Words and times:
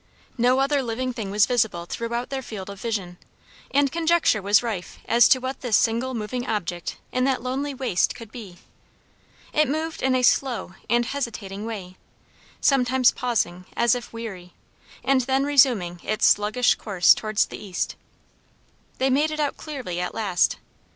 No 0.35 0.57
other 0.61 0.81
living 0.81 1.13
thing 1.13 1.29
was 1.29 1.45
visible 1.45 1.85
throughout 1.85 2.31
their 2.31 2.41
field 2.41 2.71
of 2.71 2.81
vision, 2.81 3.19
and 3.69 3.91
conjecture 3.91 4.41
was 4.41 4.63
rife 4.63 4.97
as 5.05 5.27
to 5.29 5.37
what 5.37 5.61
this 5.61 5.77
single 5.77 6.15
moving 6.15 6.47
object 6.47 6.97
in 7.11 7.23
that 7.25 7.43
lonely 7.43 7.75
waste 7.75 8.15
could 8.15 8.31
be. 8.31 8.57
It 9.53 9.67
moved 9.67 10.01
in 10.01 10.15
a 10.15 10.23
slow 10.23 10.73
and 10.89 11.05
hesitating 11.05 11.67
way, 11.67 11.97
sometimes 12.61 13.11
pausing, 13.11 13.65
as 13.77 13.93
if 13.93 14.11
weary, 14.11 14.53
and 15.03 15.21
then 15.21 15.43
resuming 15.43 15.99
its 16.01 16.25
sluggish 16.25 16.73
course 16.73 17.13
towards 17.13 17.45
the 17.45 17.63
East. 17.63 17.95
They 18.97 19.11
made 19.11 19.29
it 19.29 19.39
out 19.39 19.55
clearly 19.55 20.01
at 20.01 20.15
last. 20.15 20.57